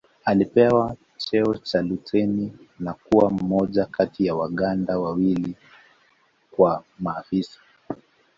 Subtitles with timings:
[0.25, 5.55] Alipewa cheo cha luteni na kuwa mmoja kati wa Waganda wawili
[6.51, 7.59] kuwa maafisa